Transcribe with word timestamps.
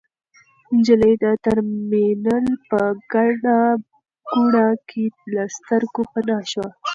نجلۍ 0.75 1.13
د 1.23 1.25
ترمینل 1.45 2.45
په 2.69 2.81
ګڼه 3.13 3.59
ګوڼه 4.29 4.67
کې 4.89 5.03
له 5.33 5.43
سترګو 5.55 6.01
پناه 6.11 6.43
شوه. 6.51 6.67